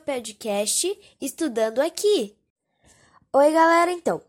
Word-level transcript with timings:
meu 0.00 0.14
podcast 0.14 0.98
Estudando 1.20 1.80
Aqui. 1.80 2.34
Oi, 3.32 3.52
galera, 3.52 3.92
então. 3.92 4.20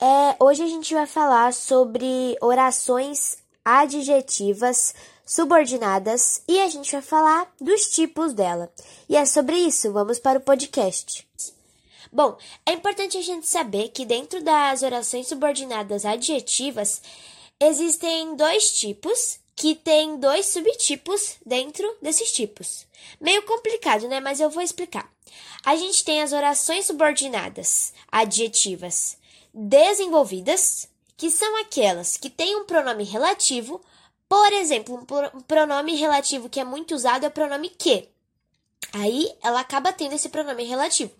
É, 0.00 0.36
hoje 0.42 0.62
a 0.62 0.66
gente 0.66 0.92
vai 0.92 1.06
falar 1.06 1.52
sobre 1.52 2.36
orações 2.40 3.38
adjetivas 3.64 4.94
subordinadas 5.24 6.42
e 6.48 6.58
a 6.60 6.68
gente 6.68 6.92
vai 6.92 7.02
falar 7.02 7.52
dos 7.60 7.88
tipos 7.90 8.32
dela. 8.32 8.72
E 9.08 9.16
é 9.16 9.24
sobre 9.24 9.56
isso, 9.56 9.92
vamos 9.92 10.18
para 10.18 10.38
o 10.38 10.42
podcast. 10.42 11.26
Bom, 12.12 12.36
é 12.66 12.72
importante 12.72 13.16
a 13.16 13.22
gente 13.22 13.46
saber 13.46 13.88
que 13.88 14.04
dentro 14.04 14.42
das 14.42 14.82
orações 14.82 15.28
subordinadas 15.28 16.04
adjetivas 16.04 17.00
existem 17.60 18.34
dois 18.36 18.72
tipos 18.72 19.39
que 19.60 19.74
tem 19.74 20.16
dois 20.16 20.46
subtipos 20.46 21.36
dentro 21.44 21.94
desses 22.00 22.32
tipos. 22.32 22.86
Meio 23.20 23.42
complicado, 23.42 24.08
né? 24.08 24.18
Mas 24.18 24.40
eu 24.40 24.48
vou 24.48 24.62
explicar. 24.62 25.12
A 25.62 25.76
gente 25.76 26.02
tem 26.02 26.22
as 26.22 26.32
orações 26.32 26.86
subordinadas 26.86 27.92
adjetivas 28.10 29.18
desenvolvidas, 29.52 30.88
que 31.14 31.30
são 31.30 31.60
aquelas 31.60 32.16
que 32.16 32.30
têm 32.30 32.56
um 32.56 32.64
pronome 32.64 33.04
relativo. 33.04 33.82
Por 34.26 34.50
exemplo, 34.54 35.06
um 35.34 35.40
pronome 35.42 35.94
relativo 35.94 36.48
que 36.48 36.60
é 36.60 36.64
muito 36.64 36.94
usado 36.94 37.24
é 37.24 37.28
o 37.28 37.30
pronome 37.30 37.68
que. 37.68 38.08
Aí 38.94 39.30
ela 39.42 39.60
acaba 39.60 39.92
tendo 39.92 40.14
esse 40.14 40.30
pronome 40.30 40.64
relativo. 40.64 41.12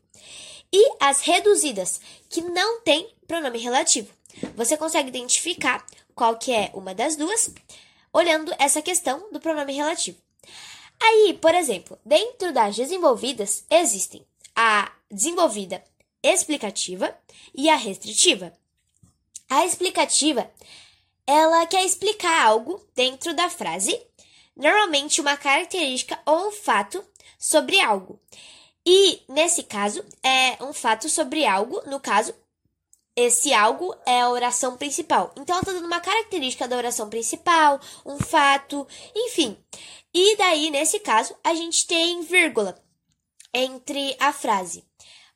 E 0.72 0.92
as 0.98 1.20
reduzidas, 1.20 2.00
que 2.30 2.40
não 2.40 2.80
têm 2.80 3.06
pronome 3.28 3.58
relativo. 3.58 4.08
Você 4.56 4.78
consegue 4.78 5.08
identificar 5.10 5.84
qual 6.14 6.38
que 6.38 6.52
é 6.52 6.70
uma 6.72 6.94
das 6.94 7.16
duas 7.16 7.52
olhando 8.12 8.54
essa 8.58 8.82
questão 8.82 9.30
do 9.32 9.40
pronome 9.40 9.72
relativo. 9.72 10.18
Aí, 11.00 11.38
por 11.40 11.54
exemplo, 11.54 11.98
dentro 12.04 12.52
das 12.52 12.76
desenvolvidas 12.76 13.64
existem 13.70 14.26
a 14.54 14.92
desenvolvida 15.10 15.82
explicativa 16.22 17.16
e 17.54 17.70
a 17.70 17.76
restritiva. 17.76 18.52
A 19.48 19.64
explicativa, 19.64 20.50
ela 21.26 21.66
quer 21.66 21.84
explicar 21.84 22.46
algo 22.46 22.84
dentro 22.94 23.34
da 23.34 23.48
frase, 23.48 24.00
normalmente 24.54 25.20
uma 25.20 25.36
característica 25.36 26.18
ou 26.26 26.48
um 26.48 26.52
fato 26.52 27.02
sobre 27.38 27.80
algo. 27.80 28.20
E 28.84 29.22
nesse 29.28 29.62
caso, 29.62 30.04
é 30.22 30.62
um 30.62 30.72
fato 30.72 31.08
sobre 31.08 31.46
algo, 31.46 31.82
no 31.86 32.00
caso, 32.00 32.34
esse 33.20 33.52
algo 33.52 33.94
é 34.06 34.20
a 34.20 34.30
oração 34.30 34.76
principal. 34.76 35.32
Então, 35.36 35.54
ela 35.54 35.62
está 35.62 35.72
dando 35.72 35.86
uma 35.86 36.00
característica 36.00 36.66
da 36.66 36.76
oração 36.76 37.08
principal, 37.08 37.80
um 38.04 38.18
fato, 38.18 38.86
enfim. 39.14 39.56
E 40.12 40.36
daí, 40.36 40.70
nesse 40.70 41.00
caso, 41.00 41.34
a 41.44 41.54
gente 41.54 41.86
tem 41.86 42.22
vírgula 42.22 42.80
entre 43.54 44.16
a 44.18 44.32
frase. 44.32 44.84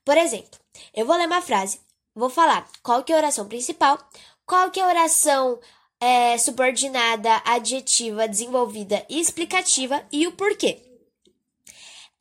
Por 0.05 0.17
exemplo, 0.17 0.59
eu 0.95 1.07
vou 1.07 1.17
ler 1.17 1.27
uma 1.27 1.41
frase, 1.41 1.81
vou 2.15 2.29
falar 2.29 2.69
qual 2.83 3.03
que 3.03 3.13
é 3.13 3.17
a 3.17 3.19
oração 3.19 3.49
principal, 3.49 3.99
qual 4.47 4.71
que 4.71 4.81
é 4.81 4.83
a 4.83 4.89
oração 4.89 5.61
é, 6.01 6.37
subordinada, 6.39 7.43
adjetiva, 7.45 8.29
desenvolvida 8.29 9.05
e 9.09 9.21
explicativa 9.21 10.05
e 10.13 10.27
o 10.27 10.33
porquê. 10.33 10.83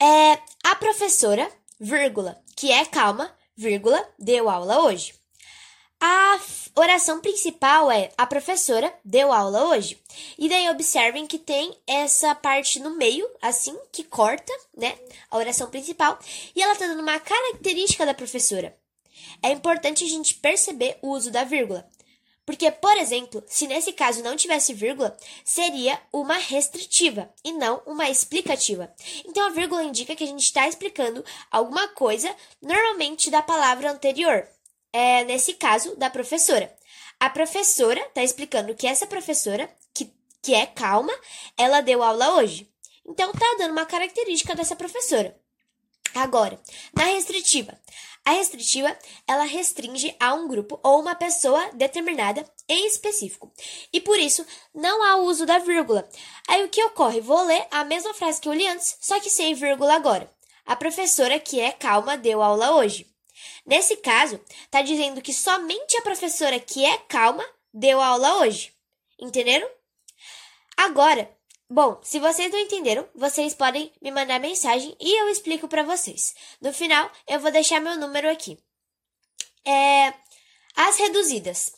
É, 0.02 0.39
a 0.64 0.75
professora, 0.75 1.50
vírgula, 1.80 2.42
que 2.55 2.72
é 2.72 2.86
calma, 2.86 3.33
vírgula, 3.55 4.08
deu 4.17 4.50
aula 4.50 4.81
hoje. 4.81 5.14
A 6.06 6.38
oração 6.76 7.22
principal 7.22 7.90
é 7.90 8.12
a 8.18 8.28
professora 8.28 8.94
deu 9.06 9.32
aula 9.32 9.70
hoje. 9.70 9.98
E 10.38 10.50
daí 10.50 10.70
observem 10.70 11.26
que 11.26 11.40
tem 11.40 11.73
essa 11.88 12.36
parte 12.36 12.78
no 12.78 12.98
meio, 12.98 13.26
assim, 13.42 13.73
que 13.90 14.04
corta, 14.04 14.52
né? 14.76 14.98
A 15.32 15.38
oração 15.38 15.70
principal. 15.70 16.20
E 16.54 16.61
ela 16.61 16.76
tá 16.76 16.88
dando 16.88 17.00
uma 17.00 17.17
característica 17.22 18.05
da 18.05 18.14
professora. 18.14 18.77
É 19.42 19.52
importante 19.52 20.04
a 20.04 20.08
gente 20.10 20.36
perceber 20.36 20.98
o 21.02 21.08
uso 21.08 21.32
da 21.32 21.45
vírgula. 21.45 21.88
Porque, 22.45 22.70
por 22.70 22.98
exemplo, 22.98 23.42
se 23.48 23.66
nesse 23.66 23.94
caso 23.94 24.22
não 24.22 24.36
tivesse 24.36 24.73
vírgula, 24.73 25.16
seria 25.45 25.98
uma 26.11 26.36
restritiva 26.36 27.33
e 27.45 27.54
não 27.54 27.82
uma 27.86 28.10
explicativa. 28.10 28.94
Então, 29.23 29.48
a 29.48 29.52
vírgula 29.52 29.82
indica 29.82 30.17
que 30.17 30.26
a 30.26 30.27
gente 30.27 30.44
está 30.44 30.67
explicando 30.67 31.23
alguma 31.50 31.88
coisa, 31.88 32.36
normalmente 32.61 33.32
da 33.32 33.42
palavra 33.42 33.89
anterior 33.89 34.45
é, 34.93 35.26
nesse 35.26 35.55
caso, 35.55 35.95
da 35.98 36.09
professora. 36.09 36.73
A 37.20 37.30
professora 37.30 37.99
está 37.99 38.23
explicando 38.23 38.76
que 38.76 38.87
essa 38.87 39.08
professora, 39.08 39.70
que, 39.93 40.14
que 40.42 40.54
é 40.54 40.67
calma, 40.67 41.14
ela 41.58 41.81
deu 41.81 42.04
aula 42.04 42.36
hoje. 42.36 42.71
Então, 43.05 43.33
tá 43.33 43.55
dando 43.58 43.71
uma 43.71 43.86
característica 43.86 44.55
dessa 44.55 44.76
professora. 44.76 45.36
Agora, 46.14 46.59
na 46.95 47.05
restritiva. 47.05 47.77
A 48.26 48.32
restritiva, 48.32 48.98
ela 49.27 49.43
restringe 49.43 50.15
a 50.17 50.33
um 50.33 50.48
grupo 50.48 50.80
ou 50.82 51.02
uma 51.02 51.14
pessoa 51.14 51.71
determinada 51.73 52.45
em 52.70 52.87
específico. 52.87 53.52
E 53.92 53.99
por 53.99 54.17
isso, 54.17 54.45
não 54.73 55.03
há 55.03 55.17
o 55.17 55.26
uso 55.26 55.45
da 55.45 55.58
vírgula. 55.58 56.08
Aí 56.48 56.64
o 56.64 56.70
que 56.70 56.83
ocorre? 56.86 57.20
Vou 57.20 57.43
ler 57.43 57.67
a 57.70 57.83
mesma 57.83 58.14
frase 58.14 58.39
que 58.39 58.48
eu 58.48 58.53
li 58.53 58.65
antes, 58.65 58.95
só 59.02 59.20
que 59.20 59.30
sem 59.30 59.53
vírgula 59.53 59.95
agora. 59.95 60.32
A 60.65 60.76
professora 60.76 61.37
que 61.37 61.59
é 61.59 61.73
calma 61.73 62.15
deu 62.15 62.42
aula 62.42 62.76
hoje. 62.76 63.13
Nesse 63.66 63.96
caso, 63.98 64.40
está 64.66 64.82
dizendo 64.82 65.22
que 65.22 65.34
somente 65.34 65.98
a 65.98 66.02
professora 66.02 66.60
que 66.60 66.84
é 66.84 66.98
calma 66.98 67.46
deu 67.74 68.02
aula 68.02 68.40
hoje. 68.40 68.74
Entenderam? 69.20 69.70
Agora, 70.76 71.32
bom, 71.70 72.00
se 72.04 72.20
vocês 72.20 72.52
não 72.52 72.60
entenderam, 72.60 73.08
vocês 73.16 73.54
podem 73.54 73.92
me 74.02 74.12
mandar 74.12 74.40
mensagem 74.40 74.96
e 75.00 75.22
eu 75.22 75.30
explico 75.30 75.68
para 75.68 75.84
vocês. 75.84 76.36
No 76.60 76.74
final, 76.74 77.10
eu 77.28 77.40
vou 77.40 77.52
deixar 77.52 77.80
meu 77.80 77.96
número 77.96 78.30
aqui. 78.30 78.58
É, 79.66 80.14
as 80.76 80.98
reduzidas. 80.98 81.72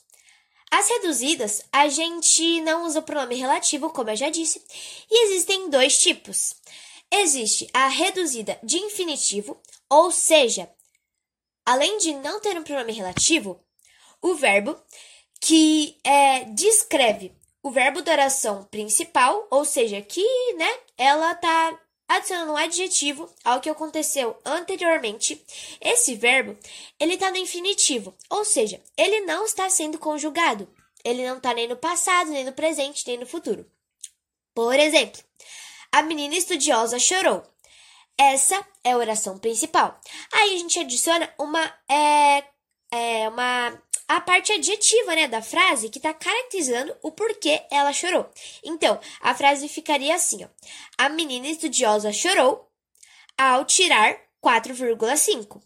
As 0.71 0.89
reduzidas, 0.89 1.63
a 1.71 1.87
gente 1.87 2.59
não 2.61 2.83
usa 2.85 2.99
o 2.99 3.03
pronome 3.03 3.35
relativo, 3.35 3.91
como 3.91 4.09
eu 4.09 4.15
já 4.15 4.29
disse, 4.29 4.61
e 5.09 5.25
existem 5.25 5.69
dois 5.69 5.99
tipos. 5.99 6.55
Existe 7.11 7.69
a 7.73 7.87
reduzida 7.87 8.59
de 8.63 8.77
infinitivo, 8.77 9.61
ou 9.89 10.11
seja, 10.11 10.69
além 11.65 11.97
de 11.97 12.13
não 12.15 12.39
ter 12.39 12.57
um 12.57 12.63
pronome 12.63 12.93
relativo, 12.93 13.59
o 14.21 14.35
verbo 14.35 14.77
que 15.39 15.97
é, 16.03 16.45
descreve 16.45 17.31
o 17.61 17.71
verbo 17.71 18.01
da 18.01 18.11
oração 18.11 18.63
principal, 18.65 19.47
ou 19.49 19.65
seja, 19.65 20.01
que 20.01 20.23
né, 20.53 20.71
ela 20.97 21.31
está 21.31 21.79
adicionando 22.07 22.51
um 22.51 22.57
adjetivo 22.57 23.27
ao 23.43 23.59
que 23.59 23.69
aconteceu 23.69 24.37
anteriormente. 24.45 25.43
Esse 25.81 26.15
verbo 26.15 26.57
ele 26.99 27.15
está 27.15 27.31
no 27.31 27.37
infinitivo, 27.37 28.15
ou 28.29 28.45
seja, 28.45 28.81
ele 28.95 29.21
não 29.21 29.45
está 29.45 29.69
sendo 29.69 29.97
conjugado. 29.97 30.67
Ele 31.03 31.27
não 31.27 31.37
está 31.37 31.53
nem 31.53 31.67
no 31.67 31.77
passado, 31.77 32.31
nem 32.31 32.43
no 32.43 32.51
presente, 32.51 33.03
nem 33.05 33.17
no 33.17 33.27
futuro. 33.27 33.69
Por 34.55 34.79
exemplo, 34.79 35.21
a 35.91 36.01
menina 36.01 36.35
estudiosa 36.35 36.97
chorou. 36.97 37.43
Essa 38.17 38.65
é 38.83 38.93
a 38.93 38.97
oração 38.97 39.37
principal. 39.37 39.99
Aí 40.31 40.55
a 40.55 40.57
gente 40.57 40.79
adiciona 40.79 41.29
uma 41.37 41.63
é, 41.89 42.43
é 42.91 43.29
uma 43.29 43.81
a 44.07 44.21
parte 44.21 44.51
adjetiva, 44.51 45.15
né, 45.15 45.27
da 45.27 45.41
frase 45.41 45.89
que 45.89 45.97
está 45.97 46.13
caracterizando 46.13 46.95
o 47.01 47.11
porquê 47.11 47.63
ela 47.71 47.91
chorou. 47.91 48.29
Então, 48.63 48.99
a 49.19 49.33
frase 49.33 49.67
ficaria 49.67 50.13
assim, 50.13 50.43
ó: 50.43 50.47
A 50.97 51.09
menina 51.09 51.47
estudiosa 51.47 52.13
chorou 52.13 52.69
ao 53.37 53.65
tirar 53.65 54.15
4,5. 54.43 55.61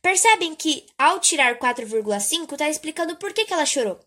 Percebem 0.00 0.54
que 0.54 0.86
ao 0.96 1.18
tirar 1.18 1.58
4,5 1.58 2.52
está 2.52 2.68
explicando 2.68 3.16
por 3.16 3.32
que, 3.32 3.44
que 3.44 3.52
ela 3.52 3.66
chorou. 3.66 3.98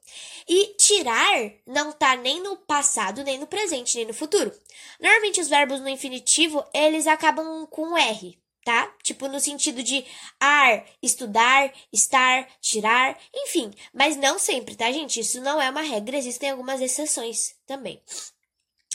E 0.47 0.73
tirar 0.75 1.51
não 1.67 1.89
está 1.89 2.15
nem 2.15 2.41
no 2.41 2.55
passado, 2.55 3.23
nem 3.23 3.37
no 3.37 3.45
presente, 3.45 3.97
nem 3.97 4.05
no 4.05 4.13
futuro. 4.13 4.51
Normalmente 4.99 5.41
os 5.41 5.49
verbos 5.49 5.81
no 5.81 5.89
infinitivo, 5.89 6.63
eles 6.73 7.07
acabam 7.07 7.67
com 7.67 7.97
R, 7.97 8.39
tá? 8.63 8.93
Tipo 9.03 9.27
no 9.27 9.39
sentido 9.39 9.83
de 9.83 10.05
ar, 10.39 10.85
estudar, 11.03 11.73
estar, 11.91 12.47
tirar, 12.61 13.19
enfim. 13.33 13.71
Mas 13.93 14.15
não 14.15 14.39
sempre, 14.39 14.75
tá, 14.75 14.89
gente? 14.91 15.19
Isso 15.19 15.41
não 15.41 15.61
é 15.61 15.69
uma 15.69 15.81
regra, 15.81 16.17
existem 16.17 16.51
algumas 16.51 16.79
exceções 16.79 17.53
também. 17.67 18.01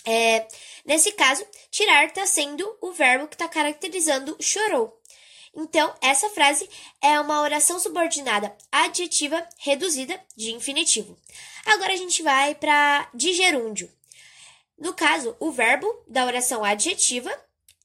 É, 0.06 0.46
nesse 0.84 1.12
caso, 1.12 1.44
tirar 1.70 2.06
está 2.06 2.24
sendo 2.24 2.64
o 2.80 2.92
verbo 2.92 3.26
que 3.26 3.34
está 3.34 3.48
caracterizando 3.48 4.36
chorou. 4.40 4.96
Então, 5.56 5.94
essa 6.02 6.28
frase 6.28 6.68
é 7.00 7.18
uma 7.18 7.40
oração 7.40 7.78
subordinada 7.80 8.54
adjetiva 8.70 9.42
reduzida 9.56 10.20
de 10.36 10.52
infinitivo. 10.52 11.16
Agora 11.64 11.94
a 11.94 11.96
gente 11.96 12.22
vai 12.22 12.54
para 12.54 13.08
de 13.14 13.32
gerúndio. 13.32 13.90
No 14.78 14.92
caso, 14.92 15.34
o 15.40 15.50
verbo 15.50 15.86
da 16.06 16.26
oração 16.26 16.62
adjetiva 16.62 17.32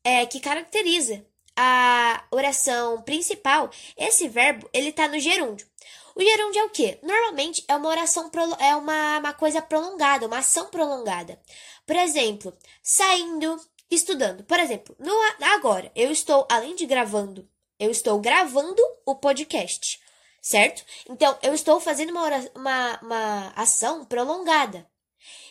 é 0.04 0.26
que 0.26 0.42
caracteriza 0.42 1.26
a 1.56 2.26
oração 2.30 3.02
principal, 3.04 3.70
esse 3.96 4.28
verbo, 4.28 4.70
ele 4.74 4.90
está 4.90 5.08
no 5.08 5.20
gerúndio. 5.20 5.66
O 6.14 6.22
gerúndio 6.22 6.60
é 6.60 6.66
o 6.66 6.70
quê? 6.70 7.00
Normalmente 7.02 7.64
é 7.70 7.76
uma 7.76 7.88
oração 7.88 8.30
é 8.60 8.76
uma, 8.76 9.20
uma 9.20 9.34
coisa 9.34 9.62
prolongada, 9.62 10.28
uma 10.28 10.40
ação 10.40 10.70
prolongada. 10.70 11.40
Por 11.86 11.96
exemplo, 11.96 12.54
saindo, 12.84 13.58
estudando. 13.90 14.44
Por 14.44 14.60
exemplo, 14.60 14.94
no 15.00 15.14
agora 15.54 15.90
eu 15.96 16.12
estou 16.12 16.46
além 16.50 16.76
de 16.76 16.86
gravando 16.86 17.48
Eu 17.82 17.90
estou 17.90 18.20
gravando 18.20 18.80
o 19.08 19.16
podcast, 19.16 20.00
certo? 20.40 20.86
Então, 21.10 21.36
eu 21.42 21.52
estou 21.52 21.80
fazendo 21.80 22.12
uma, 22.12 22.28
uma, 22.54 23.00
uma 23.02 23.54
ação 23.56 24.06
prolongada. 24.06 24.88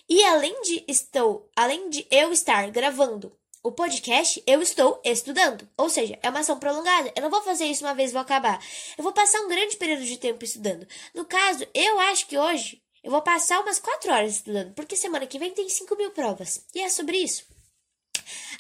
E 0.09 0.23
além 0.27 0.63
de 0.63 0.85
estou, 0.87 1.51
além 1.57 1.91
de 1.91 2.07
eu 2.09 2.33
estar 2.33 2.71
gravando 2.71 3.37
o 3.65 3.73
podcast, 3.73 4.41
eu 4.47 4.63
estou 4.63 5.03
estudando. 5.05 5.69
Ou 5.77 5.91
seja, 5.91 6.21
é 6.23 6.31
uma 6.31 6.39
ação 6.39 6.57
prolongada. 6.57 7.13
Eu 7.17 7.23
não 7.23 7.31
vou 7.31 7.43
fazer 7.43 7.65
isso 7.65 7.85
uma 7.85 7.97
vez 7.97 8.11
e 8.11 8.13
vou 8.13 8.23
acabar. 8.23 8.65
Eu 8.97 9.03
vou 9.03 9.13
passar 9.13 9.41
um 9.41 9.49
grande 9.49 9.77
período 9.77 10.05
de 10.05 10.17
tempo 10.17 10.45
estudando. 10.45 10.87
No 11.13 11.25
caso, 11.25 11.67
eu 11.75 11.99
acho 11.99 12.29
que 12.29 12.39
hoje 12.39 12.81
eu 13.03 13.11
vou 13.11 13.23
passar 13.23 13.59
umas 13.61 13.81
4 13.81 14.13
horas 14.13 14.37
estudando, 14.37 14.73
porque 14.75 14.95
semana 14.95 15.27
que 15.27 15.37
vem 15.37 15.53
tem 15.53 15.69
5 15.69 15.97
mil 15.97 16.13
provas. 16.13 16.65
E 16.73 16.81
é 16.81 16.89
sobre 16.89 17.19
isso. 17.19 17.45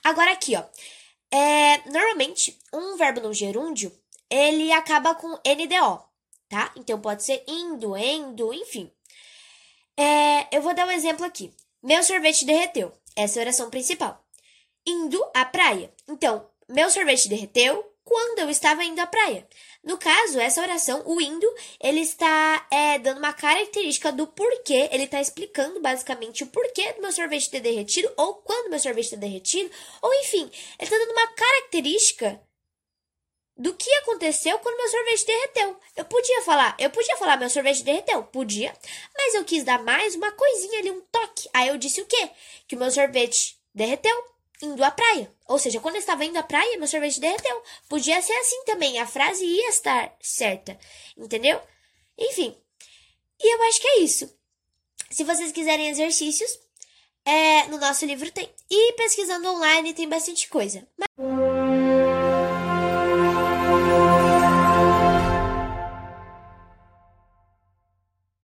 Agora 0.03 0.33
aqui, 0.33 0.57
ó. 0.57 0.65
É, 1.33 1.89
normalmente, 1.91 2.59
um 2.73 2.97
verbo 2.97 3.21
no 3.21 3.33
gerúndio, 3.33 3.93
ele 4.29 4.73
acaba 4.73 5.15
com 5.15 5.29
NDO, 5.29 6.05
tá? 6.49 6.73
Então 6.77 7.01
pode 7.01 7.23
ser 7.23 7.45
indo, 7.47 7.97
endo, 7.97 8.53
enfim. 8.53 8.91
É, 9.97 10.49
eu 10.57 10.63
vou 10.63 10.75
dar 10.75 10.87
um 10.87 10.91
exemplo 10.91 11.25
aqui. 11.25 11.53
Meu 11.83 12.03
sorvete 12.03 12.45
derreteu. 12.45 12.93
Essa 13.17 13.39
é 13.39 13.41
a 13.41 13.45
oração 13.45 13.71
principal. 13.71 14.25
Indo 14.87 15.23
à 15.35 15.45
praia. 15.45 15.93
Então, 16.09 16.49
meu 16.69 16.91
sorvete 16.91 17.29
derreteu 17.29 17.90
quando 18.11 18.41
eu 18.41 18.51
estava 18.51 18.83
indo 18.83 18.99
à 18.99 19.07
praia. 19.07 19.47
No 19.85 19.97
caso, 19.97 20.41
essa 20.41 20.61
oração, 20.61 21.01
o 21.07 21.21
indo, 21.21 21.47
ele 21.81 22.01
está 22.01 22.67
é, 22.69 22.99
dando 22.99 23.19
uma 23.19 23.33
característica 23.33 24.11
do 24.11 24.27
porquê, 24.27 24.89
ele 24.91 25.05
está 25.05 25.21
explicando 25.21 25.81
basicamente 25.81 26.43
o 26.43 26.49
porquê 26.49 26.93
do 26.95 27.03
meu 27.03 27.13
sorvete 27.13 27.49
ter 27.49 27.61
derretido, 27.61 28.13
ou 28.17 28.35
quando 28.35 28.69
meu 28.69 28.81
sorvete 28.81 29.11
ter 29.11 29.17
derretido, 29.17 29.71
ou 30.03 30.13
enfim, 30.15 30.41
ele 30.43 30.53
está 30.81 30.99
dando 30.99 31.13
uma 31.13 31.29
característica 31.29 32.43
do 33.57 33.75
que 33.75 33.89
aconteceu 33.99 34.59
quando 34.59 34.77
meu 34.77 34.89
sorvete 34.89 35.27
derreteu. 35.27 35.77
Eu 35.95 36.05
podia 36.05 36.43
falar, 36.43 36.77
eu 36.81 36.91
podia 36.91 37.17
falar 37.17 37.37
meu 37.37 37.49
sorvete 37.49 37.85
derreteu, 37.85 38.25
podia, 38.25 38.77
mas 39.17 39.35
eu 39.35 39.45
quis 39.45 39.63
dar 39.63 39.81
mais 39.85 40.17
uma 40.17 40.33
coisinha 40.33 40.81
ali, 40.81 40.91
um 40.91 41.01
toque. 41.13 41.49
Aí 41.53 41.69
eu 41.69 41.79
disse 41.79 42.01
o 42.01 42.07
quê? 42.07 42.31
Que 42.67 42.75
o 42.75 42.79
meu 42.79 42.91
sorvete 42.91 43.57
derreteu 43.73 44.40
indo 44.63 44.83
à 44.85 44.91
praia. 44.91 45.33
Ou 45.47 45.59
seja, 45.59 45.81
quando 45.81 45.97
eu 45.97 46.01
estava 46.01 46.25
indo 46.25 46.39
à 46.39 46.43
praia, 46.43 46.79
meu 46.79 46.87
sorvete 46.87 47.21
derreteu. 47.21 47.63
Podia 47.89 48.21
ser 48.23 48.33
assim 48.35 48.65
também, 48.65 48.99
a 48.99 49.07
frase 49.07 49.45
ia 49.45 49.69
estar 49.69 50.15
certa, 50.21 50.79
entendeu? 51.17 51.61
Enfim. 52.19 52.57
E 53.41 53.55
eu 53.55 53.63
acho 53.65 53.81
que 53.81 53.89
é 53.89 53.99
isso. 54.01 54.33
Se 55.11 55.25
vocês 55.25 55.51
quiserem 55.51 55.89
exercícios, 55.89 56.51
é, 57.25 57.67
no 57.67 57.79
nosso 57.79 58.05
livro 58.05 58.31
tem. 58.31 58.49
E 58.71 58.93
pesquisando 58.93 59.49
online 59.49 59.95
tem 59.95 60.09
bastante 60.09 60.49
coisa. 60.49 60.87
Mas... 60.97 61.09